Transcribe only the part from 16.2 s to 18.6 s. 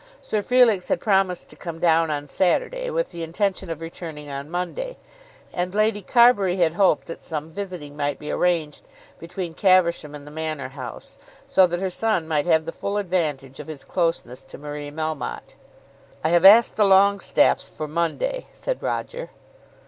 "I have asked the Longestaffes for Monday,"